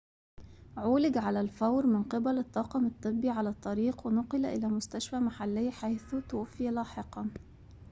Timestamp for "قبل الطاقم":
2.03-2.85